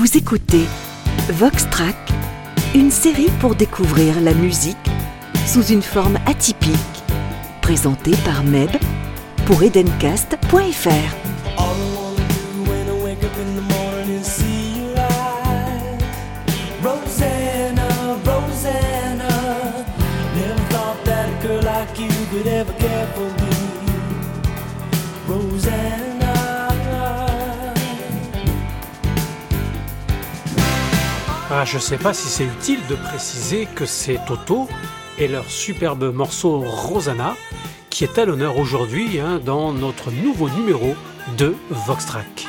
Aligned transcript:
Vous 0.00 0.16
écoutez 0.16 0.64
Vox 1.28 1.68
Track, 1.68 1.94
une 2.74 2.90
série 2.90 3.28
pour 3.38 3.54
découvrir 3.54 4.18
la 4.22 4.32
musique 4.32 4.78
sous 5.46 5.62
une 5.62 5.82
forme 5.82 6.18
atypique, 6.24 6.72
présentée 7.60 8.16
par 8.24 8.42
Meb 8.42 8.70
pour 9.44 9.62
edencast.fr. 9.62 11.20
Ah, 31.52 31.64
je 31.64 31.78
sais 31.78 31.98
pas 31.98 32.14
si 32.14 32.28
c'est 32.28 32.44
utile 32.44 32.78
de 32.88 32.94
préciser 32.94 33.66
que 33.74 33.84
c'est 33.84 34.20
Toto 34.24 34.68
et 35.18 35.26
leur 35.26 35.50
superbe 35.50 36.14
morceau 36.14 36.60
Rosanna 36.60 37.34
qui 37.90 38.04
est 38.04 38.18
à 38.18 38.24
l'honneur 38.24 38.56
aujourd'hui 38.56 39.18
hein, 39.18 39.40
dans 39.44 39.72
notre 39.72 40.12
nouveau 40.12 40.48
numéro 40.48 40.94
de 41.38 41.56
Voxtrack. 41.70 42.46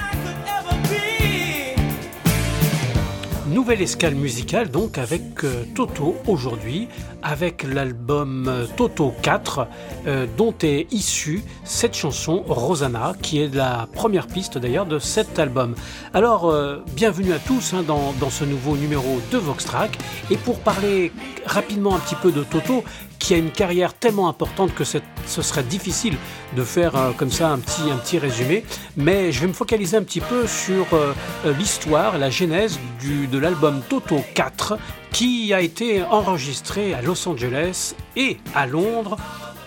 Nouvelle 3.51 3.81
escale 3.81 4.15
musicale 4.15 4.71
donc 4.71 4.97
avec 4.97 5.43
euh, 5.43 5.65
Toto 5.75 6.15
aujourd'hui, 6.25 6.87
avec 7.21 7.63
l'album 7.63 8.47
euh, 8.47 8.65
Toto 8.77 9.13
4 9.21 9.67
euh, 10.07 10.25
dont 10.37 10.53
est 10.63 10.87
issue 10.93 11.43
cette 11.65 11.93
chanson 11.93 12.45
Rosanna 12.47 13.11
qui 13.21 13.41
est 13.41 13.53
la 13.53 13.89
première 13.93 14.27
piste 14.27 14.57
d'ailleurs 14.57 14.85
de 14.85 14.99
cet 14.99 15.37
album. 15.37 15.75
Alors 16.13 16.53
bienvenue 16.95 17.33
à 17.33 17.39
tous 17.39 17.73
hein, 17.73 17.83
dans, 17.85 18.13
dans, 18.21 18.29
ce 18.29 18.45
nouveau 18.45 18.77
numéro 18.77 19.19
de 19.31 19.37
Voxtrack 19.37 19.97
et 20.29 20.37
pour 20.37 20.59
parler 20.59 21.11
rapidement 21.45 21.95
un 21.95 21.99
petit 21.99 22.15
peu 22.15 22.31
de 22.31 22.43
Toto 22.45 22.85
qui 23.21 23.35
a 23.35 23.37
une 23.37 23.51
carrière 23.51 23.93
tellement 23.93 24.27
importante 24.27 24.73
que 24.73 24.83
ce 24.83 24.99
serait 25.41 25.63
difficile 25.63 26.17
de 26.55 26.63
faire 26.63 26.95
euh, 26.95 27.11
comme 27.11 27.31
ça 27.31 27.51
un 27.51 27.59
petit, 27.59 28.17
résumé. 28.17 28.65
Mais 28.97 29.31
je 29.31 29.39
vais 29.39 29.47
me 29.47 29.53
focaliser 29.53 29.95
un 29.95 30.03
petit 30.03 30.19
peu 30.19 30.47
sur 30.47 30.87
euh, 30.93 31.13
euh, 31.45 31.53
l'histoire, 31.53 32.17
la 32.17 32.31
genèse 32.31 32.79
de 33.03 33.37
l'album 33.37 33.81
Toto 33.87 34.21
4 34.33 34.77
qui 35.11 35.53
a 35.53 35.61
été 35.61 36.03
enregistré 36.03 36.93
à 36.93 37.01
Los 37.01 37.27
Angeles 37.27 37.93
et 38.15 38.37
à 38.55 38.65
Londres 38.65 39.17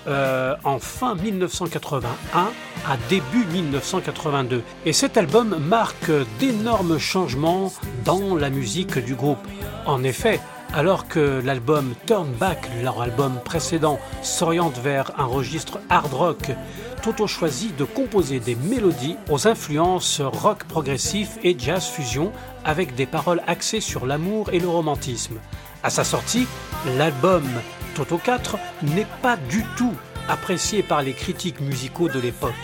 en 0.06 0.78
fin 0.78 1.14
1981 1.14 2.50
à 2.86 2.96
début 3.08 3.44
1982. 3.52 4.62
Et 4.84 4.92
cet 4.92 5.16
album 5.16 5.56
marque 5.58 6.11
d'énormes 6.39 6.98
changements 6.98 7.72
dans 8.05 8.36
la 8.36 8.50
musique 8.50 8.98
du 8.98 9.14
groupe. 9.14 9.39
En 9.86 10.05
effet, 10.05 10.41
alors 10.73 11.07
que 11.09 11.43
l'album 11.45 11.95
Turn 12.07 12.31
Back, 12.33 12.69
leur 12.83 13.03
album 13.03 13.39
précédent, 13.45 13.98
s'oriente 14.23 14.79
vers 14.79 15.12
un 15.19 15.25
registre 15.25 15.81
hard 15.91 16.12
rock, 16.12 16.51
Toto 17.03 17.27
choisit 17.27 17.77
de 17.77 17.84
composer 17.84 18.41
des 18.41 18.55
mélodies 18.55 19.17
aux 19.31 19.47
influences 19.47 20.20
rock 20.20 20.65
progressif 20.65 21.39
et 21.42 21.55
jazz 21.59 21.85
fusion 21.85 22.33
avec 22.65 22.95
des 22.95 23.07
paroles 23.07 23.42
axées 23.47 23.81
sur 23.81 24.07
l'amour 24.07 24.48
et 24.53 24.59
le 24.59 24.69
romantisme. 24.69 25.39
À 25.83 25.91
sa 25.91 26.03
sortie, 26.03 26.47
l'album 26.97 27.45
Toto 27.95 28.17
4 28.17 28.57
n'est 28.95 29.07
pas 29.23 29.37
du 29.37 29.62
tout 29.77 29.92
apprécié 30.29 30.83
par 30.83 31.03
les 31.03 31.12
critiques 31.12 31.61
musicaux 31.61 32.09
de 32.09 32.19
l'époque. 32.19 32.55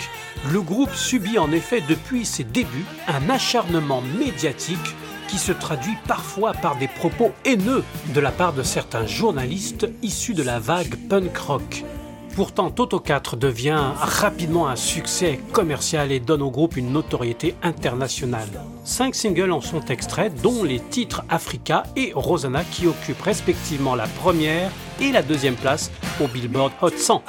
Le 0.50 0.62
groupe 0.62 0.94
subit 0.94 1.38
en 1.38 1.52
effet 1.52 1.82
depuis 1.86 2.24
ses 2.24 2.44
débuts 2.44 2.86
un 3.08 3.28
acharnement 3.28 4.02
médiatique 4.18 4.96
qui 5.30 5.38
se 5.38 5.52
traduit 5.52 5.96
parfois 6.08 6.52
par 6.52 6.76
des 6.76 6.88
propos 6.88 7.30
haineux 7.44 7.84
de 8.12 8.20
la 8.20 8.32
part 8.32 8.52
de 8.52 8.62
certains 8.62 9.06
journalistes 9.06 9.88
issus 10.02 10.34
de 10.34 10.42
la 10.42 10.58
vague 10.58 10.96
punk 11.08 11.36
rock. 11.38 11.84
Pourtant, 12.34 12.70
Toto 12.70 13.00
4 13.00 13.36
devient 13.36 13.82
rapidement 13.96 14.68
un 14.68 14.76
succès 14.76 15.40
commercial 15.52 16.10
et 16.12 16.20
donne 16.20 16.42
au 16.42 16.50
groupe 16.50 16.76
une 16.76 16.92
notoriété 16.92 17.54
internationale. 17.62 18.48
Cinq 18.84 19.14
singles 19.14 19.52
en 19.52 19.60
sont 19.60 19.84
extraits, 19.86 20.32
dont 20.42 20.62
les 20.62 20.80
titres 20.80 21.22
Africa 21.28 21.84
et 21.96 22.12
Rosanna 22.14 22.64
qui 22.64 22.86
occupent 22.86 23.22
respectivement 23.22 23.94
la 23.94 24.06
première 24.06 24.70
et 25.00 25.12
la 25.12 25.22
deuxième 25.22 25.56
place 25.56 25.90
au 26.20 26.26
Billboard 26.26 26.72
Hot 26.82 26.90
100. 26.96 27.22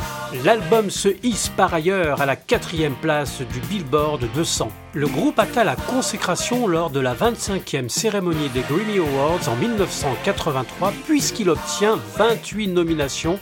L'album 0.45 0.89
se 0.89 1.09
hisse 1.23 1.49
par 1.49 1.73
ailleurs 1.73 2.21
à 2.21 2.25
la 2.25 2.35
quatrième 2.35 2.95
place 2.95 3.41
du 3.41 3.59
Billboard 3.61 4.27
200. 4.33 4.69
Le 4.93 5.07
groupe 5.07 5.39
atteint 5.39 5.63
la 5.63 5.75
consécration 5.75 6.67
lors 6.67 6.89
de 6.89 6.99
la 6.99 7.13
25e 7.13 7.89
cérémonie 7.89 8.49
des 8.49 8.61
Grammy 8.61 8.99
Awards 8.99 9.47
en 9.47 9.55
1983 9.55 10.93
puisqu'il 11.05 11.49
obtient 11.49 11.99
28 12.17 12.67
nominations 12.67 13.39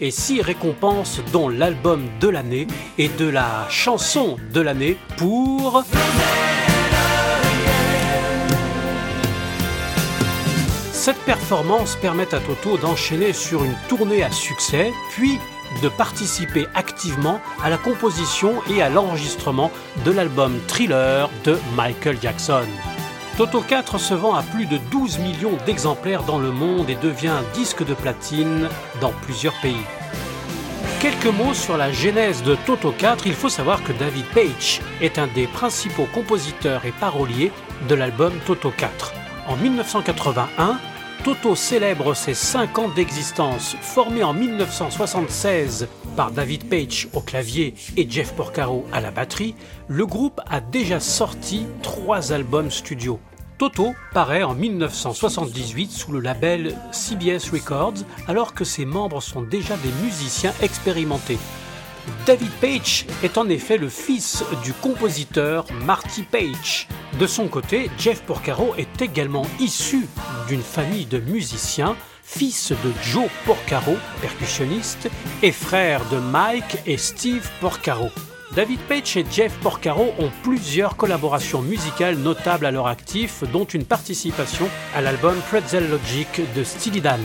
et 0.00 0.10
6 0.10 0.42
récompenses 0.42 1.20
dont 1.32 1.48
l'album 1.48 2.02
de 2.20 2.28
l'année 2.28 2.66
et 2.98 3.08
de 3.08 3.28
la 3.28 3.66
chanson 3.68 4.36
de 4.52 4.60
l'année 4.60 4.96
pour... 5.16 5.84
Cette 11.00 11.24
performance 11.24 11.96
permet 11.96 12.34
à 12.34 12.40
Toto 12.40 12.76
d'enchaîner 12.76 13.32
sur 13.32 13.64
une 13.64 13.74
tournée 13.88 14.22
à 14.22 14.30
succès, 14.30 14.92
puis 15.08 15.38
de 15.82 15.88
participer 15.88 16.66
activement 16.74 17.40
à 17.62 17.70
la 17.70 17.78
composition 17.78 18.60
et 18.68 18.82
à 18.82 18.90
l'enregistrement 18.90 19.70
de 20.04 20.10
l'album 20.10 20.60
Thriller 20.68 21.30
de 21.44 21.58
Michael 21.74 22.18
Jackson. 22.20 22.66
Toto 23.38 23.62
4 23.62 23.96
se 23.96 24.12
vend 24.12 24.34
à 24.34 24.42
plus 24.42 24.66
de 24.66 24.76
12 24.76 25.20
millions 25.20 25.56
d'exemplaires 25.64 26.22
dans 26.24 26.38
le 26.38 26.50
monde 26.50 26.90
et 26.90 26.96
devient 26.96 27.38
disque 27.54 27.82
de 27.82 27.94
platine 27.94 28.68
dans 29.00 29.12
plusieurs 29.22 29.58
pays. 29.62 29.86
Quelques 31.00 31.34
mots 31.34 31.54
sur 31.54 31.78
la 31.78 31.90
genèse 31.90 32.42
de 32.42 32.56
Toto 32.66 32.92
4. 32.92 33.26
Il 33.26 33.32
faut 33.32 33.48
savoir 33.48 33.82
que 33.82 33.92
David 33.92 34.26
Page 34.34 34.82
est 35.00 35.18
un 35.18 35.28
des 35.28 35.46
principaux 35.46 36.08
compositeurs 36.12 36.84
et 36.84 36.92
paroliers 36.92 37.52
de 37.88 37.94
l'album 37.94 38.34
Toto 38.44 38.70
4. 38.76 39.14
En 39.48 39.56
1981, 39.56 40.78
Toto 41.22 41.54
célèbre 41.54 42.14
ses 42.14 42.32
5 42.32 42.78
ans 42.78 42.88
d'existence. 42.88 43.76
Formé 43.82 44.24
en 44.24 44.32
1976 44.32 45.86
par 46.16 46.30
David 46.30 46.66
Page 46.70 47.08
au 47.12 47.20
clavier 47.20 47.74
et 47.98 48.08
Jeff 48.08 48.32
Porcaro 48.32 48.86
à 48.90 49.02
la 49.02 49.10
batterie, 49.10 49.54
le 49.86 50.06
groupe 50.06 50.40
a 50.46 50.62
déjà 50.62 50.98
sorti 50.98 51.66
3 51.82 52.32
albums 52.32 52.70
studio. 52.70 53.20
Toto 53.58 53.92
paraît 54.14 54.42
en 54.42 54.54
1978 54.54 55.90
sous 55.90 56.10
le 56.12 56.20
label 56.20 56.74
CBS 56.90 57.50
Records 57.52 58.02
alors 58.26 58.54
que 58.54 58.64
ses 58.64 58.86
membres 58.86 59.20
sont 59.20 59.42
déjà 59.42 59.76
des 59.76 59.92
musiciens 60.02 60.54
expérimentés. 60.62 61.38
David 62.26 62.50
Page 62.60 63.06
est 63.22 63.38
en 63.38 63.48
effet 63.48 63.76
le 63.76 63.88
fils 63.88 64.44
du 64.62 64.72
compositeur 64.72 65.66
Marty 65.84 66.22
Page. 66.22 66.88
De 67.18 67.26
son 67.26 67.48
côté, 67.48 67.90
Jeff 67.98 68.22
Porcaro 68.22 68.74
est 68.76 69.02
également 69.02 69.46
issu 69.58 70.06
d'une 70.48 70.62
famille 70.62 71.06
de 71.06 71.18
musiciens, 71.18 71.96
fils 72.22 72.72
de 72.72 72.92
Joe 73.02 73.28
Porcaro, 73.44 73.96
percussionniste, 74.20 75.08
et 75.42 75.52
frère 75.52 76.02
de 76.10 76.18
Mike 76.18 76.78
et 76.86 76.96
Steve 76.96 77.48
Porcaro. 77.60 78.10
David 78.54 78.80
Page 78.80 79.16
et 79.16 79.24
Jeff 79.30 79.52
Porcaro 79.62 80.12
ont 80.18 80.30
plusieurs 80.42 80.96
collaborations 80.96 81.62
musicales 81.62 82.16
notables 82.16 82.66
à 82.66 82.70
leur 82.70 82.86
actif, 82.86 83.44
dont 83.52 83.64
une 83.64 83.84
participation 83.84 84.68
à 84.94 85.00
l'album 85.00 85.36
Pretzel 85.48 85.88
Logic 85.88 86.40
de 86.56 86.64
Steely 86.64 87.00
Dan. 87.00 87.20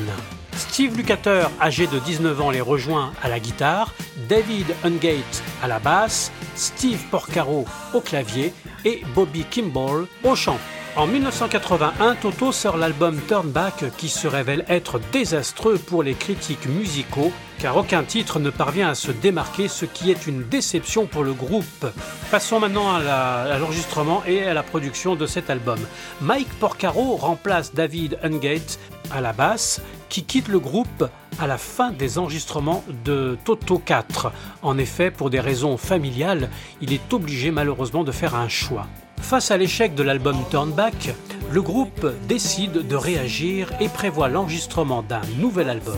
Steve 0.55 0.95
Lukather, 0.97 1.49
âgé 1.61 1.87
de 1.87 1.99
19 1.99 2.41
ans, 2.41 2.49
les 2.49 2.61
rejoint 2.61 3.11
à 3.21 3.29
la 3.29 3.39
guitare, 3.39 3.93
David 4.29 4.67
Ungate 4.83 5.43
à 5.61 5.67
la 5.67 5.79
basse, 5.79 6.31
Steve 6.55 7.03
Porcaro 7.11 7.65
au 7.93 8.01
clavier 8.01 8.53
et 8.85 9.01
Bobby 9.13 9.45
Kimball 9.49 10.07
au 10.23 10.35
chant. 10.35 10.57
En 10.95 11.07
1981, 11.07 12.15
Toto 12.15 12.53
sort 12.53 12.77
l'album 12.77 13.19
Turn 13.27 13.49
Back 13.49 13.83
qui 13.97 14.07
se 14.07 14.29
révèle 14.29 14.63
être 14.69 15.01
désastreux 15.11 15.77
pour 15.77 16.03
les 16.03 16.13
critiques 16.13 16.67
musicaux 16.67 17.33
car 17.59 17.75
aucun 17.75 18.03
titre 18.03 18.39
ne 18.39 18.49
parvient 18.49 18.89
à 18.89 18.95
se 18.95 19.11
démarquer, 19.11 19.67
ce 19.67 19.83
qui 19.85 20.09
est 20.09 20.25
une 20.25 20.47
déception 20.47 21.05
pour 21.05 21.25
le 21.25 21.33
groupe. 21.33 21.85
Passons 22.31 22.61
maintenant 22.61 22.95
à 22.95 23.57
l'enregistrement 23.59 24.23
et 24.25 24.45
à 24.45 24.53
la 24.53 24.63
production 24.63 25.15
de 25.15 25.25
cet 25.25 25.49
album. 25.49 25.79
Mike 26.21 26.53
Porcaro 26.59 27.17
remplace 27.17 27.73
David 27.73 28.17
Ungate 28.23 28.79
à 29.11 29.19
la 29.19 29.33
basse, 29.33 29.81
qui 30.09 30.23
quitte 30.23 30.47
le 30.47 30.59
groupe 30.59 31.09
à 31.39 31.47
la 31.47 31.57
fin 31.57 31.91
des 31.91 32.17
enregistrements 32.17 32.83
de 33.03 33.37
Toto 33.43 33.77
4. 33.77 34.31
En 34.61 34.77
effet, 34.77 35.11
pour 35.11 35.29
des 35.29 35.39
raisons 35.39 35.77
familiales, 35.77 36.49
il 36.81 36.93
est 36.93 37.13
obligé 37.13 37.51
malheureusement 37.51 38.03
de 38.03 38.11
faire 38.11 38.35
un 38.35 38.47
choix. 38.47 38.87
Face 39.21 39.51
à 39.51 39.57
l'échec 39.57 39.95
de 39.95 40.03
l'album 40.03 40.37
Turn 40.51 40.71
Back, 40.71 41.15
le 41.51 41.61
groupe 41.61 42.07
décide 42.27 42.87
de 42.87 42.95
réagir 42.95 43.71
et 43.79 43.89
prévoit 43.89 44.29
l'enregistrement 44.29 45.01
d'un 45.01 45.21
nouvel 45.39 45.69
album. 45.69 45.97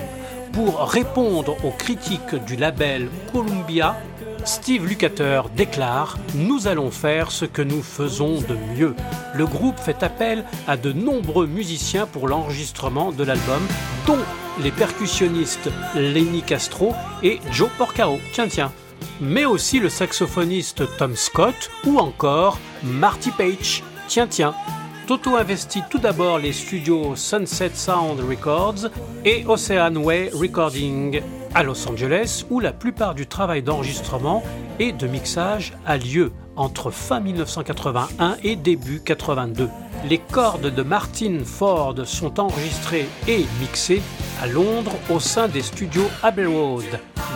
Pour 0.54 0.80
répondre 0.90 1.58
aux 1.66 1.72
critiques 1.72 2.36
du 2.46 2.56
label 2.56 3.10
Columbia, 3.32 3.98
Steve 4.48 4.88
Lukather 4.88 5.50
déclare 5.50 6.18
Nous 6.34 6.68
allons 6.68 6.90
faire 6.90 7.32
ce 7.32 7.44
que 7.44 7.62
nous 7.62 7.82
faisons 7.82 8.40
de 8.40 8.56
mieux. 8.76 8.96
Le 9.36 9.46
groupe 9.46 9.78
fait 9.78 10.04
appel 10.04 10.46
à 10.68 10.78
de 10.78 10.94
nombreux 10.94 11.48
musiciens 11.48 12.08
pour 12.08 12.30
l'enregistrement 12.30 13.12
de 13.12 13.26
l'album, 13.26 13.62
dont 14.08 14.18
les 14.64 14.72
percussionnistes 14.72 15.70
Lenny 15.96 16.44
Castro 16.44 16.96
et 17.24 17.42
Joe 17.52 17.70
Porcaro. 17.78 18.20
Tiens, 18.32 18.48
tiens. 18.48 18.72
Mais 19.20 19.44
aussi 19.44 19.80
le 19.80 19.90
saxophoniste 19.90 20.84
Tom 20.98 21.18
Scott 21.18 21.70
ou 21.86 22.00
encore 22.00 22.58
Marty 22.84 23.32
Page. 23.32 23.84
Tiens, 24.08 24.28
tiens. 24.28 24.56
Toto 25.08 25.38
investit 25.38 25.84
tout 25.90 26.00
d'abord 26.00 26.38
les 26.38 26.52
studios 26.52 27.16
Sunset 27.16 27.72
Sound 27.76 28.20
Records 28.20 28.90
et 29.24 29.46
Ocean 29.48 29.96
Way 29.96 30.32
Recording 30.34 31.22
à 31.56 31.64
Los 31.64 31.88
Angeles 31.88 32.44
où 32.50 32.60
la 32.60 32.74
plupart 32.74 33.16
du 33.16 33.26
travail 33.26 33.64
d'enregistrement 33.64 34.44
et 34.80 34.92
de 34.92 35.08
mixage 35.08 35.72
a 35.86 35.96
lieu 35.96 36.34
entre 36.58 36.92
fin 36.92 37.22
1981 37.22 38.36
et 38.44 38.58
début 38.58 39.00
82. 39.00 39.70
Les 40.10 40.18
cordes 40.18 40.76
de 40.76 40.84
Martin 40.84 41.40
Ford 41.46 41.96
sont 42.04 42.42
enregistrées 42.42 43.08
et 43.30 43.46
mixées 43.62 44.02
à 44.42 44.48
Londres 44.48 44.98
au 45.10 45.22
sein 45.22 45.48
des 45.48 45.62
studios 45.62 46.10
Abbey 46.22 46.48
Road. 46.48 46.84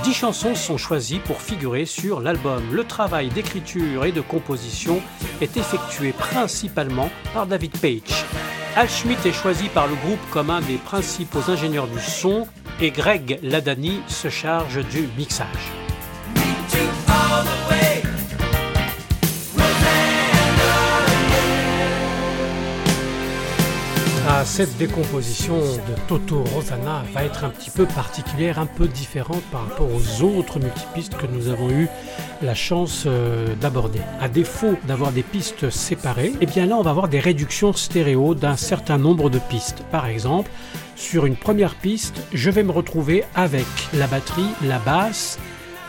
Dix 0.03 0.13
chansons 0.15 0.55
sont 0.55 0.77
choisies 0.77 1.19
pour 1.19 1.41
figurer 1.41 1.85
sur 1.85 2.21
l'album. 2.21 2.63
Le 2.71 2.83
travail 2.83 3.29
d'écriture 3.29 4.03
et 4.05 4.11
de 4.11 4.21
composition 4.21 4.99
est 5.41 5.57
effectué 5.57 6.11
principalement 6.11 7.11
par 7.35 7.45
David 7.45 7.77
Page. 7.79 8.25
Al 8.75 8.89
Schmidt 8.89 9.27
est 9.27 9.33
choisi 9.33 9.69
par 9.69 9.87
le 9.87 9.93
groupe 9.95 10.19
comme 10.31 10.49
un 10.49 10.61
des 10.61 10.77
principaux 10.77 11.51
ingénieurs 11.51 11.87
du 11.87 11.99
son 11.99 12.47
et 12.81 12.89
Greg 12.89 13.39
Ladani 13.43 14.01
se 14.07 14.29
charge 14.29 14.83
du 14.87 15.07
mixage. 15.17 15.80
Cette 24.45 24.75
décomposition 24.77 25.59
de 25.59 26.07
Toto 26.07 26.43
Rosanna 26.43 27.03
va 27.13 27.23
être 27.23 27.43
un 27.43 27.49
petit 27.49 27.69
peu 27.69 27.85
particulière, 27.85 28.59
un 28.59 28.65
peu 28.65 28.87
différente 28.87 29.43
par 29.51 29.67
rapport 29.67 29.87
aux 29.87 30.23
autres 30.23 30.59
multipistes 30.59 31.15
que 31.15 31.27
nous 31.27 31.47
avons 31.47 31.69
eu 31.69 31.87
la 32.41 32.55
chance 32.55 33.03
euh, 33.05 33.47
d'aborder. 33.61 34.01
À 34.19 34.27
défaut 34.29 34.75
d'avoir 34.87 35.11
des 35.11 35.23
pistes 35.23 35.69
séparées, 35.69 36.33
eh 36.41 36.45
bien 36.45 36.65
là 36.65 36.75
on 36.75 36.81
va 36.81 36.89
avoir 36.89 37.07
des 37.07 37.19
réductions 37.19 37.71
stéréo 37.71 38.33
d'un 38.33 38.57
certain 38.57 38.97
nombre 38.97 39.29
de 39.29 39.39
pistes. 39.39 39.83
Par 39.91 40.07
exemple, 40.07 40.49
sur 40.95 41.25
une 41.25 41.35
première 41.35 41.75
piste, 41.75 42.21
je 42.33 42.49
vais 42.49 42.63
me 42.63 42.71
retrouver 42.71 43.23
avec 43.35 43.65
la 43.93 44.07
batterie, 44.07 44.49
la 44.63 44.79
basse, 44.79 45.39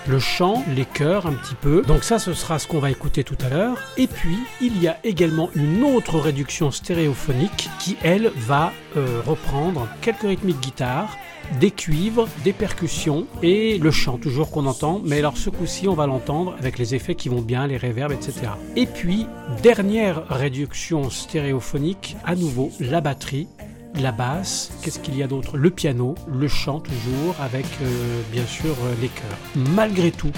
le 0.07 0.19
chant, 0.19 0.65
les 0.75 0.85
chœurs 0.85 1.27
un 1.27 1.33
petit 1.33 1.55
peu. 1.55 1.83
Donc 1.83 2.05
ça, 2.05 2.19
ce 2.19 2.35
sera 2.35 2.59
ce 2.59 2.67
qu'on 2.67 2.79
va 2.79 2.91
écouter 2.91 3.25
tout 3.25 3.39
à 3.45 3.49
l'heure. 3.49 3.79
Et 3.97 4.07
puis, 4.07 4.37
il 4.61 4.81
y 4.83 4.89
a 4.89 4.99
également 5.05 5.51
une 5.55 5.85
autre 5.85 6.19
réduction 6.19 6.71
stéréophonique 6.71 7.69
qui, 7.79 7.97
elle, 8.03 8.33
va 8.37 8.73
euh, 8.97 9.21
reprendre 9.27 9.89
quelques 10.01 10.23
rythmiques 10.23 10.61
guitare, 10.61 11.17
des 11.61 11.71
cuivres, 11.71 12.29
des 12.45 12.53
percussions 12.53 13.27
et 13.43 13.79
le 13.79 13.91
chant 13.91 14.19
toujours 14.19 14.51
qu'on 14.51 14.67
entend. 14.67 15.01
Mais 15.05 15.19
alors 15.19 15.37
ce 15.37 15.51
coup-ci, 15.51 15.89
on 15.89 15.95
va 15.95 16.07
l'entendre 16.07 16.55
avec 16.59 16.79
les 16.79 16.95
effets 16.95 17.15
qui 17.15 17.29
vont 17.29 17.43
bien, 17.43 17.67
les 17.67 17.77
réverbes, 17.77 18.13
etc. 18.13 18.35
Et 18.77 18.87
puis, 18.87 19.27
dernière 19.63 20.27
réduction 20.29 21.11
stéréophonique, 21.11 22.17
à 22.25 22.37
nouveau 22.37 22.71
la 22.81 23.01
batterie 23.01 23.49
la 23.94 24.12
basse, 24.12 24.71
qu'est-ce 24.83 24.99
qu'il 24.99 25.17
y 25.17 25.23
a 25.23 25.27
d'autre? 25.27 25.56
Le 25.56 25.71
piano, 25.71 26.15
le 26.33 26.49
chant 26.49 26.81
toujours, 26.81 27.35
avec 27.41 27.67
euh, 27.83 28.23
bien 28.33 28.47
sûr 28.47 28.75
euh, 28.85 28.94
les 29.00 29.09
chœurs. 29.09 29.39
Malgré 29.75 30.11
tout, 30.11 30.33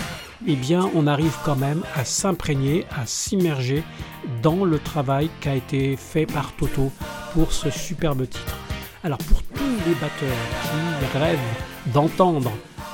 eh 0.46 0.56
bien, 0.56 0.90
on 0.94 1.06
arrive 1.06 1.36
quand 1.44 1.56
même 1.56 1.82
à 1.94 2.04
s'imprégner, 2.04 2.86
à 2.90 3.06
s'immerger 3.06 3.82
dans 4.42 4.64
le 4.64 4.78
travail 4.78 5.30
qui 5.40 5.48
a 5.48 5.54
été 5.54 5.96
fait 5.96 6.26
par 6.26 6.52
Toto 6.52 6.90
pour 7.32 7.52
ce 7.52 7.70
superbe 7.70 8.28
titre. 8.28 8.56
Alors 9.02 9.18
pour 9.18 9.42
tous 9.42 9.62
les 9.86 9.94
batteurs 9.94 10.28
qui 10.62 11.18
rêvent 11.18 11.38
d'entendre 11.92 12.50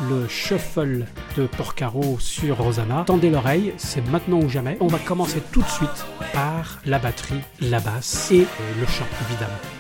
le 0.09 0.27
shuffle 0.29 1.05
de 1.37 1.47
Porcaro 1.47 2.19
sur 2.19 2.59
Rosanna, 2.59 3.05
tendez 3.07 3.31
l'oreille, 3.31 3.75
c'est 3.77 4.07
maintenant 4.09 4.41
ou 4.41 4.49
jamais. 4.49 4.77
On 4.81 4.87
va 4.87 4.99
commencer 4.99 5.43
tout 5.53 5.63
de 5.63 5.69
suite 5.69 6.05
par 6.33 6.81
la 6.85 6.99
batterie, 6.99 7.41
la 7.61 7.81
basse 7.81 8.31
et 8.33 8.47
le 8.81 8.87
chant 8.87 9.07
évidemment. 9.29 9.80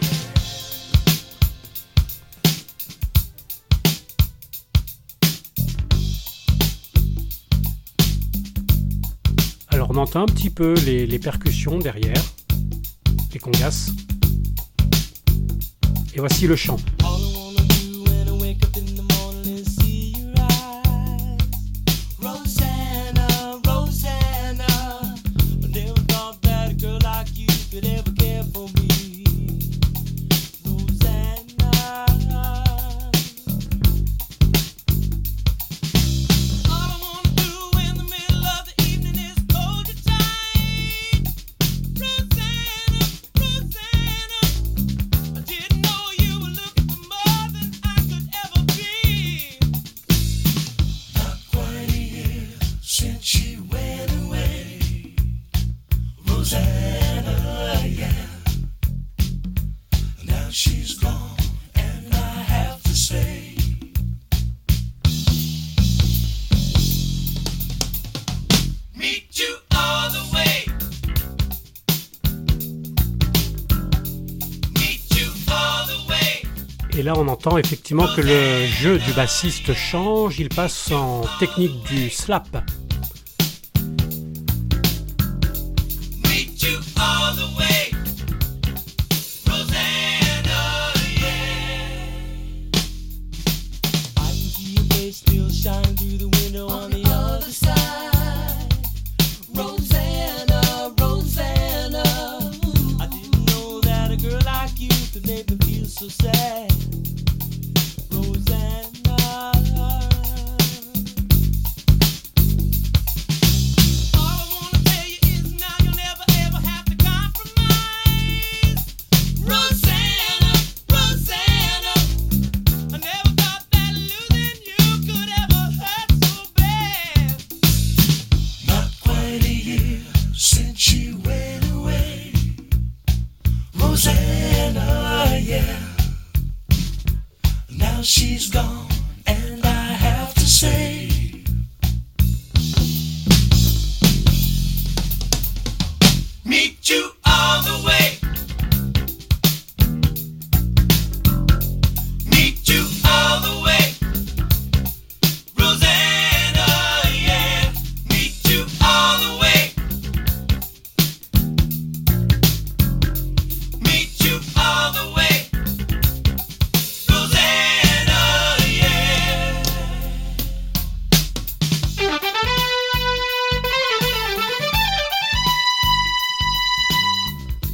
On 9.93 9.97
entend 9.97 10.23
un 10.23 10.27
petit 10.27 10.51
peu 10.51 10.75
les, 10.85 11.19
percussions 11.19 11.81
derrière, 11.81 12.23
les 13.33 13.41
congas. 13.41 13.91
Et 16.15 16.21
voici 16.21 16.47
le 16.47 16.55
chant. 16.55 16.77
Et 77.01 77.03
là, 77.03 77.15
on 77.17 77.29
entend 77.29 77.57
effectivement 77.57 78.07
que 78.15 78.21
le 78.21 78.67
jeu 78.67 78.99
du 78.99 79.15
bassiste 79.15 79.73
change, 79.73 80.39
il 80.39 80.51
passe 80.51 80.93
en 80.93 81.23
technique 81.39 81.83
du 81.85 82.11
slap. 82.11 82.47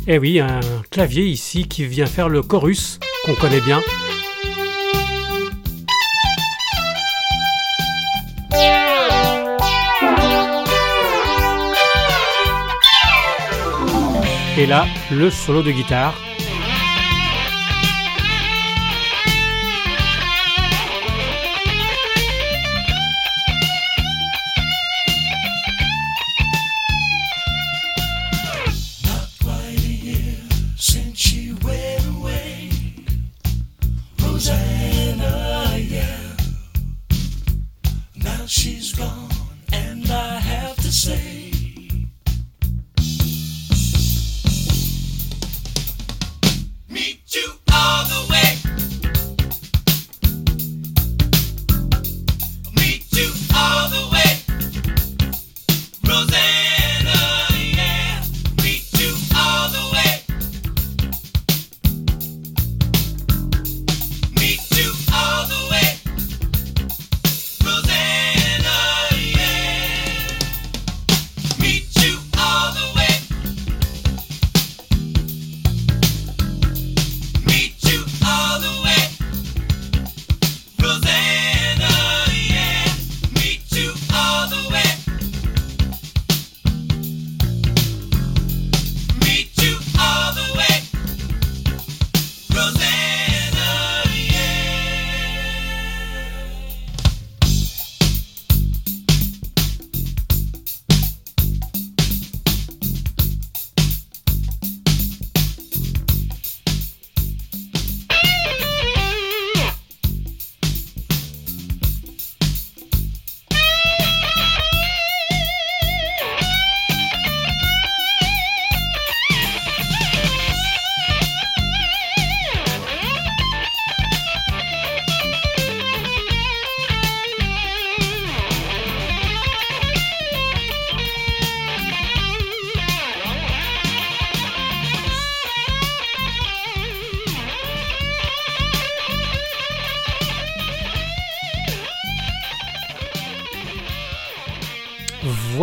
Eh 0.09 0.19
oui, 0.19 0.39
un 0.39 0.61
clavier 0.89 1.25
ici 1.25 1.67
qui 1.67 1.85
vient 1.85 2.07
faire 2.07 2.29
le 2.29 2.41
chorus 2.41 3.01
qu'on 3.25 3.35
connaît 3.35 3.61
bien. 3.61 3.83
Et 14.57 14.67
là, 14.67 14.87
le 15.11 15.29
solo 15.29 15.63
de 15.63 15.73
guitare. 15.73 16.15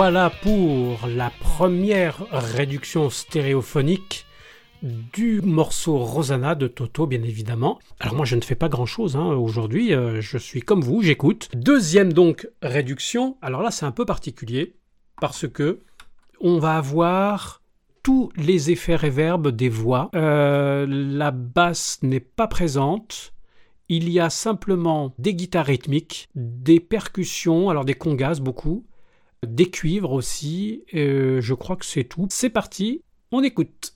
Voilà 0.05 0.29
pour 0.29 1.07
la 1.07 1.29
première 1.29 2.25
réduction 2.29 3.09
stéréophonique 3.09 4.25
du 4.81 5.39
morceau 5.39 5.97
Rosanna 5.97 6.55
de 6.55 6.67
Toto, 6.67 7.07
bien 7.07 7.23
évidemment. 7.23 7.79
Alors 8.01 8.13
moi, 8.13 8.25
je 8.25 8.35
ne 8.35 8.41
fais 8.41 8.55
pas 8.55 8.67
grand-chose 8.67 9.15
hein, 9.15 9.27
aujourd'hui, 9.27 9.93
euh, 9.93 10.19
je 10.19 10.37
suis 10.37 10.59
comme 10.59 10.81
vous, 10.81 11.01
j'écoute. 11.01 11.47
Deuxième 11.55 12.11
donc 12.11 12.49
réduction, 12.61 13.37
alors 13.41 13.61
là 13.61 13.71
c'est 13.71 13.85
un 13.85 13.93
peu 13.93 14.03
particulier, 14.03 14.75
parce 15.21 15.47
que 15.47 15.79
on 16.41 16.59
va 16.59 16.75
avoir 16.75 17.61
tous 18.03 18.29
les 18.35 18.71
effets 18.71 18.97
réverb 18.97 19.47
des 19.47 19.69
voix. 19.69 20.09
Euh, 20.15 20.85
la 20.85 21.31
basse 21.31 21.99
n'est 22.01 22.19
pas 22.19 22.47
présente. 22.47 23.33
Il 23.87 24.09
y 24.09 24.19
a 24.19 24.29
simplement 24.29 25.15
des 25.17 25.33
guitares 25.33 25.67
rythmiques, 25.67 26.27
des 26.35 26.81
percussions, 26.81 27.69
alors 27.69 27.85
des 27.85 27.93
congas 27.93 28.41
beaucoup, 28.41 28.85
des 29.45 29.69
cuivres 29.69 30.11
aussi. 30.11 30.83
Euh, 30.93 31.41
je 31.41 31.53
crois 31.53 31.75
que 31.75 31.85
c'est 31.85 32.03
tout. 32.03 32.27
C'est 32.29 32.49
parti, 32.49 33.03
on 33.31 33.43
écoute. 33.43 33.93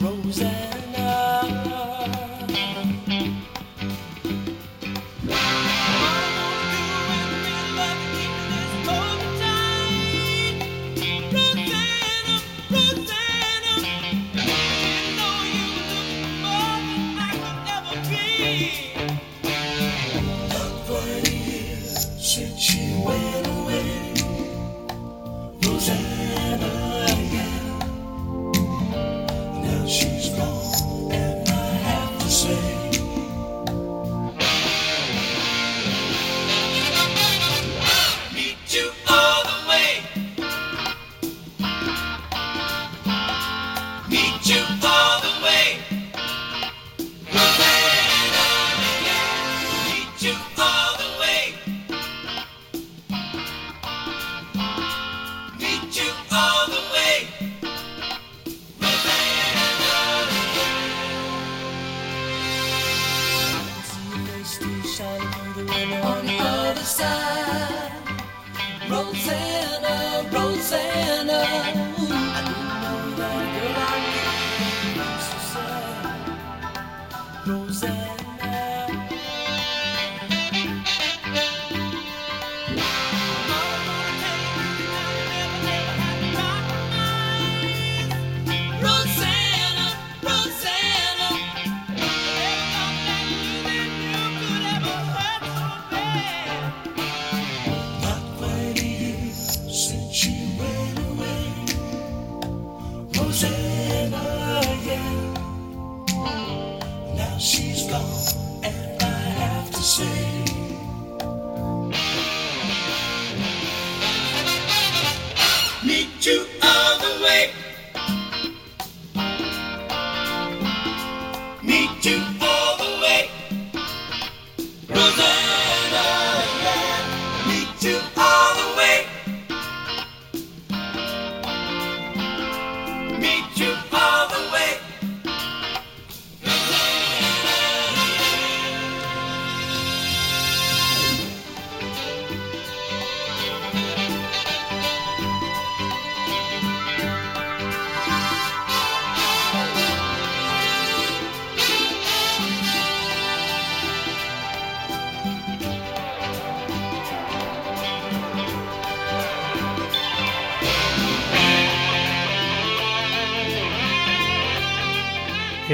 Rosanna. 0.00 1.27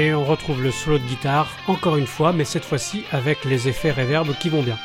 Et 0.05 0.13
on 0.13 0.23
retrouve 0.23 0.61
le 0.61 0.69
solo 0.69 0.99
de 0.99 1.03
guitare 1.03 1.49
encore 1.65 1.97
une 1.97 2.05
fois, 2.05 2.31
mais 2.31 2.45
cette 2.45 2.63
fois-ci 2.63 3.05
avec 3.11 3.43
les 3.43 3.67
effets 3.67 3.89
reverb 3.89 4.37
qui 4.37 4.49
vont 4.49 4.61
bien. 4.61 4.77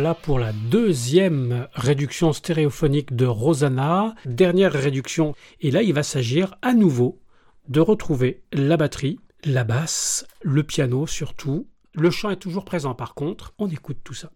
Voilà 0.00 0.14
pour 0.14 0.38
la 0.38 0.54
deuxième 0.54 1.68
réduction 1.74 2.32
stéréophonique 2.32 3.14
de 3.14 3.26
Rosanna, 3.26 4.14
dernière 4.24 4.72
réduction. 4.72 5.34
Et 5.60 5.70
là, 5.70 5.82
il 5.82 5.92
va 5.92 6.02
s'agir 6.02 6.56
à 6.62 6.72
nouveau 6.72 7.20
de 7.68 7.80
retrouver 7.80 8.42
la 8.50 8.78
batterie, 8.78 9.20
la 9.44 9.62
basse, 9.62 10.26
le 10.40 10.62
piano 10.62 11.06
surtout. 11.06 11.68
Le 11.92 12.10
chant 12.10 12.30
est 12.30 12.36
toujours 12.36 12.64
présent 12.64 12.94
par 12.94 13.12
contre. 13.12 13.52
On 13.58 13.68
écoute 13.68 13.98
tout 14.02 14.14
ça. 14.14 14.30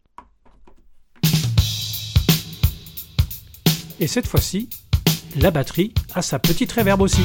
Et 4.01 4.07
cette 4.07 4.27
fois-ci, 4.27 4.69
la 5.41 5.51
batterie 5.51 5.95
a 6.15 6.21
sa 6.21 6.39
petite 6.39 6.73
réverb 6.73 7.01
aussi. 7.01 7.23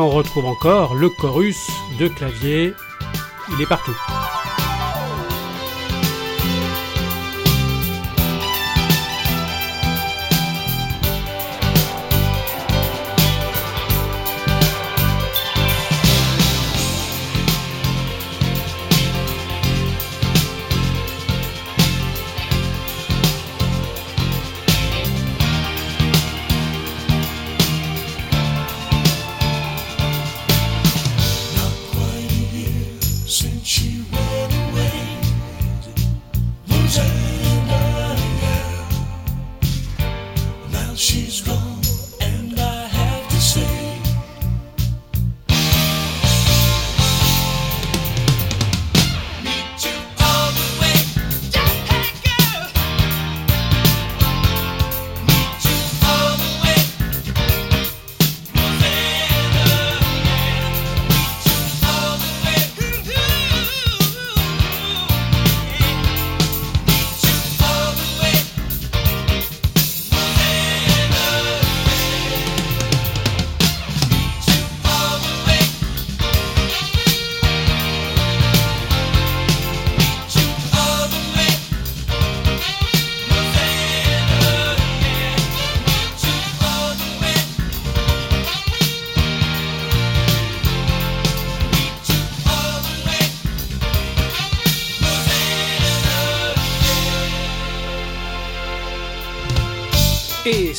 On 0.00 0.10
retrouve 0.10 0.46
encore 0.46 0.94
le 0.94 1.10
chorus 1.10 1.68
de 1.98 2.08
clavier. 2.08 2.74
Il 3.52 3.60
est 3.60 3.66
partout. 3.66 3.96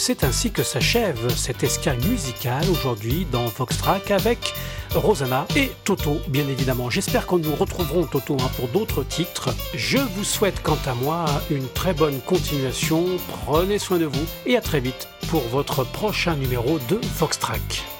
C'est 0.02 0.24
ainsi 0.24 0.50
que 0.50 0.64
s'achève 0.64 1.30
cette 1.36 1.62
escale 1.62 2.00
musicale 2.00 2.68
aujourd'hui 2.72 3.28
dans 3.32 3.46
Voxtrack 3.46 4.10
avec 4.10 4.56
Rosanna 4.96 5.46
et 5.56 5.70
Toto, 5.84 6.18
bien 6.28 6.48
évidemment. 6.48 6.90
J'espère 6.90 7.28
que 7.28 7.36
nous 7.36 7.56
retrouverons 7.56 8.06
Toto 8.06 8.36
hein, 8.42 8.50
pour 8.56 8.68
d'autres 8.70 9.04
titres. 9.04 9.54
Je 9.76 10.00
vous 10.00 10.24
souhaite 10.24 10.64
quant 10.64 10.80
à 10.88 10.96
moi 10.96 11.26
une 11.52 11.68
très 11.68 11.94
bonne 11.94 12.20
continuation. 12.22 13.06
Prenez 13.46 13.78
soin 13.78 14.00
de 14.00 14.06
vous 14.06 14.26
et 14.48 14.58
à 14.58 14.62
très 14.62 14.80
vite 14.80 15.08
pour 15.30 15.42
votre 15.50 15.84
prochain 15.84 16.36
numéro 16.36 16.80
de 16.90 17.00
Foxtrack. 17.00 17.90